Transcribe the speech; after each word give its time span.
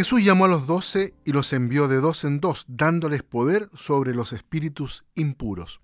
Jesús 0.00 0.24
llamó 0.24 0.46
a 0.46 0.48
los 0.48 0.66
doce 0.66 1.12
y 1.26 1.32
los 1.32 1.52
envió 1.52 1.86
de 1.86 1.96
dos 1.96 2.24
en 2.24 2.40
dos, 2.40 2.64
dándoles 2.68 3.22
poder 3.22 3.68
sobre 3.74 4.14
los 4.14 4.32
espíritus 4.32 5.04
impuros. 5.14 5.82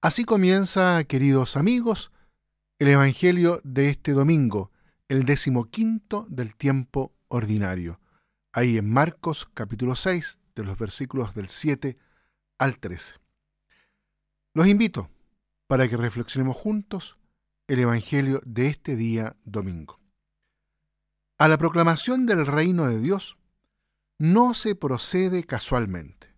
Así 0.00 0.24
comienza, 0.24 1.02
queridos 1.02 1.56
amigos, 1.56 2.12
el 2.78 2.86
Evangelio 2.86 3.60
de 3.64 3.90
este 3.90 4.12
domingo, 4.12 4.70
el 5.08 5.24
quinto 5.72 6.24
del 6.30 6.54
tiempo 6.54 7.12
ordinario. 7.26 7.98
Ahí 8.52 8.78
en 8.78 8.88
Marcos 8.88 9.50
capítulo 9.54 9.96
6, 9.96 10.38
de 10.54 10.62
los 10.62 10.78
versículos 10.78 11.34
del 11.34 11.48
7 11.48 11.98
al 12.58 12.78
13. 12.78 13.16
Los 14.54 14.68
invito 14.68 15.10
para 15.66 15.88
que 15.88 15.96
reflexionemos 15.96 16.56
juntos 16.56 17.18
el 17.66 17.80
Evangelio 17.80 18.40
de 18.46 18.68
este 18.68 18.94
día 18.94 19.34
domingo. 19.44 19.99
A 21.40 21.48
la 21.48 21.56
proclamación 21.56 22.26
del 22.26 22.46
reino 22.46 22.86
de 22.86 23.00
Dios 23.00 23.38
no 24.18 24.52
se 24.52 24.74
procede 24.74 25.44
casualmente. 25.44 26.36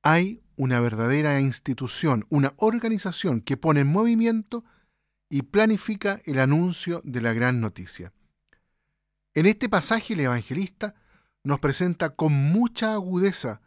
Hay 0.00 0.44
una 0.54 0.78
verdadera 0.78 1.40
institución, 1.40 2.24
una 2.28 2.54
organización 2.58 3.40
que 3.40 3.56
pone 3.56 3.80
en 3.80 3.88
movimiento 3.88 4.64
y 5.28 5.42
planifica 5.42 6.22
el 6.24 6.38
anuncio 6.38 7.00
de 7.02 7.20
la 7.20 7.32
gran 7.32 7.60
noticia. 7.60 8.12
En 9.34 9.46
este 9.46 9.68
pasaje 9.68 10.14
el 10.14 10.20
evangelista 10.20 10.94
nos 11.42 11.58
presenta 11.58 12.10
con 12.10 12.32
mucha 12.32 12.92
agudeza 12.92 13.60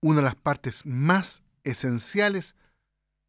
una 0.00 0.16
de 0.16 0.22
las 0.22 0.34
partes 0.34 0.84
más 0.84 1.44
esenciales 1.62 2.56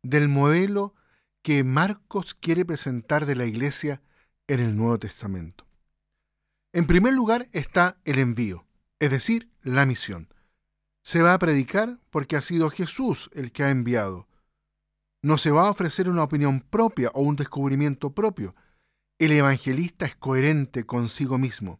del 0.02 0.30
modelo 0.30 0.96
que 1.44 1.64
Marcos 1.64 2.34
quiere 2.34 2.66
presentar 2.66 3.28
de 3.28 3.36
la 3.36 3.46
iglesia 3.46 4.02
en 4.48 4.62
el 4.62 4.76
Nuevo 4.76 4.98
Testamento. 4.98 5.63
En 6.76 6.88
primer 6.88 7.14
lugar 7.14 7.48
está 7.52 7.98
el 8.04 8.18
envío, 8.18 8.66
es 8.98 9.12
decir, 9.12 9.52
la 9.62 9.86
misión. 9.86 10.34
Se 11.04 11.22
va 11.22 11.36
a 11.36 11.38
predicar 11.40 12.00
porque 12.10 12.36
ha 12.36 12.42
sido 12.42 12.72
Jesús 12.72 13.30
el 13.36 13.52
que 13.52 13.62
ha 13.62 13.70
enviado. 13.70 14.28
No 15.22 15.38
se 15.38 15.52
va 15.52 15.68
a 15.68 15.70
ofrecer 15.70 16.10
una 16.10 16.24
opinión 16.24 16.62
propia 16.62 17.12
o 17.14 17.22
un 17.22 17.36
descubrimiento 17.36 18.16
propio. 18.16 18.56
El 19.20 19.34
evangelista 19.34 20.08
es 20.08 20.16
coherente 20.16 20.84
consigo 20.88 21.38
mismo. 21.38 21.80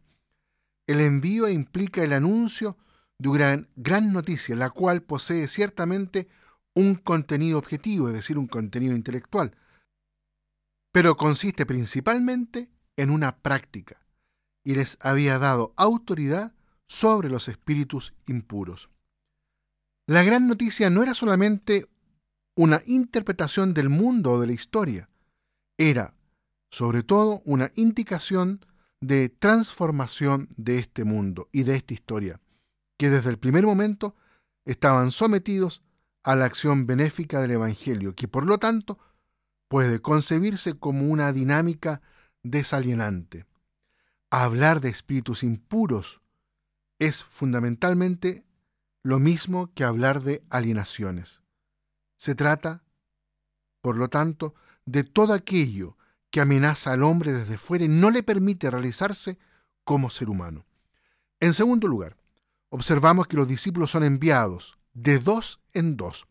El 0.86 1.02
envío 1.02 1.50
implica 1.50 2.04
el 2.04 2.14
anuncio 2.14 2.78
de 3.18 3.30
una 3.30 3.68
gran 3.76 4.14
noticia, 4.14 4.56
la 4.56 4.70
cual 4.70 5.02
posee 5.02 5.48
ciertamente 5.48 6.28
un 6.76 6.94
contenido 6.94 7.58
objetivo, 7.58 8.10
es 8.10 8.14
decir, 8.14 8.38
un 8.38 8.48
contenido 8.48 8.96
intelectual, 8.96 9.56
pero 10.92 11.18
consiste 11.18 11.66
principalmente 11.66 12.70
en 12.96 13.10
una 13.10 13.38
práctica 13.38 14.03
y 14.64 14.76
les 14.76 14.98
había 15.02 15.40
dado 15.40 15.74
autoridad 15.76 16.54
sobre 16.88 17.30
los 17.30 17.48
espíritus 17.48 18.14
impuros. 18.28 18.90
La 20.08 20.24
gran 20.24 20.48
noticia 20.48 20.90
no 20.90 21.04
era 21.04 21.14
solamente 21.14 21.90
una 22.56 22.82
interpretación 22.86 23.74
del 23.74 23.90
mundo 23.90 24.34
o 24.34 24.40
de 24.40 24.48
la 24.48 24.54
historia, 24.54 25.10
era 25.78 26.14
sobre 26.70 27.04
todo 27.04 27.42
una 27.46 27.72
indicación 27.76 28.66
de 29.02 29.30
transformación 29.30 30.50
de 30.56 30.80
este 30.80 31.04
mundo 31.04 31.50
y 31.52 31.64
de 31.64 31.76
esta 31.76 31.94
historia, 31.94 32.40
que 32.98 33.10
desde 33.10 33.30
el 33.30 33.38
primer 33.38 33.66
momento 33.66 34.16
estaban 34.66 35.12
sometidos 35.12 35.84
a 36.24 36.36
la 36.36 36.46
acción 36.46 36.86
benéfica 36.86 37.42
del 37.42 37.52
Evangelio, 37.52 38.16
que 38.16 38.28
por 38.28 38.46
lo 38.46 38.60
tanto 38.60 38.98
puede 39.68 40.00
concebirse 40.00 40.76
como 40.76 41.10
una 41.10 41.34
dinámica 41.34 42.02
desalienante 42.44 43.46
hablar 44.42 44.82
de 44.82 44.90
espíritus 44.90 45.44
impuros 45.44 46.22
es 46.98 47.24
fundamentalmente 47.24 48.44
lo 49.04 49.20
mismo 49.20 49.72
que 49.76 49.84
hablar 49.84 50.24
de 50.24 50.44
alienaciones. 50.50 51.44
Se 52.16 52.34
trata, 52.34 52.84
por 53.82 53.96
lo 53.96 54.10
tanto, 54.10 54.56
de 54.86 55.04
todo 55.04 55.34
aquello 55.34 55.98
que 56.32 56.42
amenaza 56.42 56.94
al 56.94 57.04
hombre 57.04 57.32
desde 57.32 57.60
fuera 57.60 57.86
y 57.86 57.90
no 57.90 58.10
le 58.10 58.24
permite 58.24 58.72
realizarse 58.72 59.38
como 59.84 60.10
ser 60.10 60.30
humano. 60.30 60.66
En 61.40 61.54
segundo 61.54 61.88
lugar, 61.88 62.18
observamos 62.70 63.28
que 63.28 63.38
los 63.38 63.48
discípulos 63.48 63.92
son 63.92 64.04
enviados 64.04 64.80
de 64.94 65.20
dos 65.20 65.62
en 65.74 65.96
dos. 65.96 66.26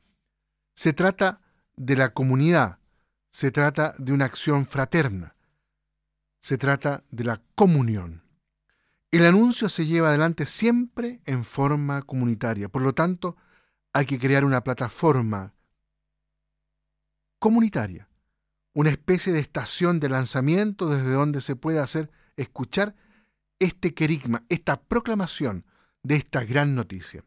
Se 0.74 0.92
trata 0.92 1.40
de 1.76 1.94
la 1.94 2.12
comunidad, 2.12 2.80
se 3.30 3.52
trata 3.52 3.94
de 3.98 4.12
una 4.12 4.24
acción 4.24 4.66
fraterna, 4.66 5.36
se 6.42 6.58
trata 6.58 7.04
de 7.12 7.22
la 7.22 7.40
comunión. 7.54 8.24
El 9.12 9.24
anuncio 9.26 9.68
se 9.68 9.86
lleva 9.86 10.08
adelante 10.08 10.44
siempre 10.44 11.20
en 11.24 11.44
forma 11.44 12.02
comunitaria, 12.02 12.68
por 12.68 12.82
lo 12.82 12.94
tanto 12.94 13.36
hay 13.92 14.06
que 14.06 14.18
crear 14.18 14.44
una 14.44 14.64
plataforma 14.64 15.54
comunitaria, 17.38 18.08
una 18.74 18.90
especie 18.90 19.32
de 19.32 19.38
estación 19.38 20.00
de 20.00 20.08
lanzamiento 20.08 20.88
desde 20.88 21.12
donde 21.12 21.40
se 21.40 21.54
puede 21.54 21.78
hacer 21.78 22.10
escuchar 22.36 22.96
este 23.60 23.94
querigma, 23.94 24.44
esta 24.48 24.80
proclamación 24.80 25.64
de 26.02 26.16
esta 26.16 26.42
gran 26.42 26.74
noticia. 26.74 27.24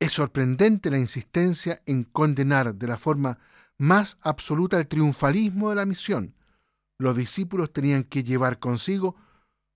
Es 0.00 0.12
sorprendente 0.12 0.90
la 0.90 0.98
insistencia 0.98 1.82
en 1.86 2.02
condenar 2.02 2.74
de 2.74 2.86
la 2.88 2.98
forma 2.98 3.38
más 3.76 4.18
absoluta 4.22 4.76
el 4.76 4.88
triunfalismo 4.88 5.70
de 5.70 5.76
la 5.76 5.86
misión, 5.86 6.34
los 6.98 7.16
discípulos 7.16 7.72
tenían 7.72 8.04
que 8.04 8.24
llevar 8.24 8.58
consigo 8.58 9.16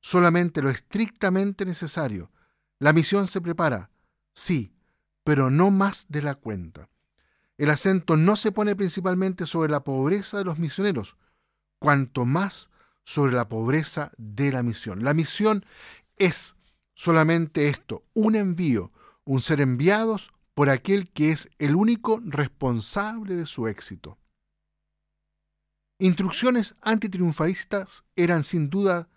solamente 0.00 0.60
lo 0.60 0.70
estrictamente 0.70 1.64
necesario. 1.64 2.30
La 2.78 2.92
misión 2.92 3.28
se 3.28 3.40
prepara, 3.40 3.90
sí, 4.34 4.74
pero 5.24 5.50
no 5.50 5.70
más 5.70 6.06
de 6.08 6.22
la 6.22 6.34
cuenta. 6.34 6.88
El 7.56 7.70
acento 7.70 8.16
no 8.16 8.34
se 8.34 8.50
pone 8.50 8.74
principalmente 8.74 9.46
sobre 9.46 9.70
la 9.70 9.84
pobreza 9.84 10.38
de 10.38 10.44
los 10.44 10.58
misioneros, 10.58 11.16
cuanto 11.78 12.24
más 12.24 12.70
sobre 13.04 13.32
la 13.32 13.48
pobreza 13.48 14.10
de 14.16 14.50
la 14.50 14.64
misión. 14.64 15.04
La 15.04 15.14
misión 15.14 15.64
es 16.16 16.56
solamente 16.94 17.68
esto, 17.68 18.04
un 18.14 18.34
envío, 18.34 18.90
un 19.24 19.40
ser 19.40 19.60
enviados 19.60 20.32
por 20.54 20.70
aquel 20.70 21.10
que 21.10 21.30
es 21.30 21.48
el 21.58 21.76
único 21.76 22.20
responsable 22.24 23.36
de 23.36 23.46
su 23.46 23.68
éxito. 23.68 24.18
Instrucciones 26.02 26.74
antitriunfalistas 26.80 28.02
eran 28.16 28.42
sin 28.42 28.70
duda 28.70 29.08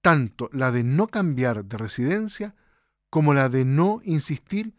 tanto 0.00 0.50
la 0.52 0.72
de 0.72 0.82
no 0.82 1.06
cambiar 1.06 1.64
de 1.64 1.76
residencia 1.76 2.56
como 3.10 3.32
la 3.32 3.48
de 3.48 3.64
no 3.64 4.00
insistir 4.02 4.74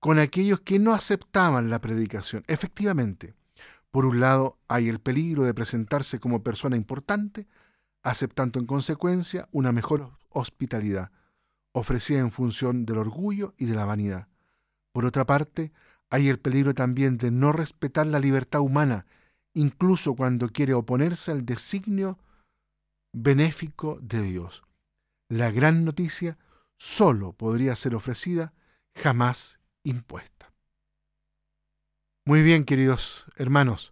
con 0.00 0.18
aquellos 0.18 0.60
que 0.60 0.78
no 0.78 0.94
aceptaban 0.94 1.68
la 1.68 1.82
predicación. 1.82 2.42
Efectivamente, 2.46 3.34
por 3.90 4.06
un 4.06 4.18
lado 4.18 4.56
hay 4.66 4.88
el 4.88 4.98
peligro 4.98 5.42
de 5.42 5.52
presentarse 5.52 6.20
como 6.20 6.42
persona 6.42 6.74
importante, 6.74 7.46
aceptando 8.02 8.58
en 8.58 8.64
consecuencia 8.64 9.46
una 9.52 9.72
mejor 9.72 10.12
hospitalidad, 10.30 11.12
ofrecida 11.72 12.20
en 12.20 12.30
función 12.30 12.86
del 12.86 12.96
orgullo 12.96 13.52
y 13.58 13.66
de 13.66 13.74
la 13.74 13.84
vanidad. 13.84 14.28
Por 14.92 15.04
otra 15.04 15.26
parte, 15.26 15.70
hay 16.08 16.28
el 16.28 16.38
peligro 16.38 16.72
también 16.72 17.18
de 17.18 17.30
no 17.30 17.52
respetar 17.52 18.06
la 18.06 18.20
libertad 18.20 18.60
humana 18.60 19.04
incluso 19.58 20.14
cuando 20.14 20.50
quiere 20.50 20.72
oponerse 20.72 21.32
al 21.32 21.44
designio 21.44 22.16
benéfico 23.12 23.98
de 24.00 24.22
Dios. 24.22 24.62
La 25.28 25.50
gran 25.50 25.84
noticia 25.84 26.38
solo 26.76 27.32
podría 27.32 27.74
ser 27.74 27.96
ofrecida, 27.96 28.52
jamás 28.94 29.58
impuesta. 29.82 30.52
Muy 32.24 32.42
bien, 32.42 32.64
queridos 32.64 33.26
hermanos, 33.34 33.90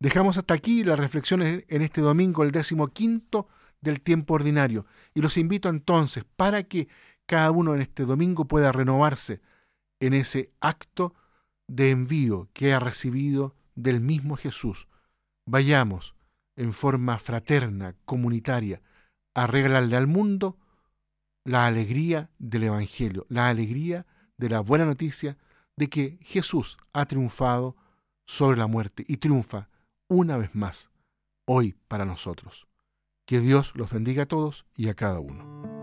dejamos 0.00 0.38
hasta 0.38 0.54
aquí 0.54 0.82
las 0.82 0.98
reflexiones 0.98 1.64
en 1.68 1.82
este 1.82 2.00
domingo, 2.00 2.42
el 2.42 2.50
décimo 2.50 2.88
quinto 2.88 3.46
del 3.80 4.00
tiempo 4.00 4.34
ordinario, 4.34 4.86
y 5.14 5.20
los 5.20 5.36
invito 5.36 5.68
entonces 5.68 6.24
para 6.34 6.64
que 6.64 6.88
cada 7.26 7.52
uno 7.52 7.74
en 7.74 7.80
este 7.80 8.04
domingo 8.04 8.46
pueda 8.46 8.72
renovarse 8.72 9.40
en 10.00 10.14
ese 10.14 10.50
acto 10.58 11.14
de 11.68 11.90
envío 11.90 12.48
que 12.52 12.72
ha 12.72 12.80
recibido 12.80 13.54
del 13.76 14.00
mismo 14.00 14.36
Jesús. 14.36 14.88
Vayamos 15.48 16.14
en 16.56 16.72
forma 16.72 17.18
fraterna, 17.18 17.94
comunitaria, 18.04 18.82
a 19.34 19.46
regalarle 19.46 19.96
al 19.96 20.06
mundo 20.06 20.58
la 21.44 21.66
alegría 21.66 22.30
del 22.38 22.64
Evangelio, 22.64 23.26
la 23.28 23.48
alegría 23.48 24.06
de 24.38 24.48
la 24.48 24.60
buena 24.60 24.84
noticia 24.84 25.36
de 25.76 25.88
que 25.88 26.18
Jesús 26.22 26.78
ha 26.92 27.06
triunfado 27.06 27.76
sobre 28.26 28.56
la 28.56 28.66
muerte 28.66 29.04
y 29.06 29.18
triunfa 29.18 29.68
una 30.08 30.36
vez 30.36 30.54
más 30.54 30.90
hoy 31.46 31.76
para 31.86 32.04
nosotros. 32.04 32.66
Que 33.26 33.40
Dios 33.40 33.72
los 33.76 33.92
bendiga 33.92 34.24
a 34.24 34.26
todos 34.26 34.66
y 34.74 34.88
a 34.88 34.94
cada 34.94 35.20
uno. 35.20 35.75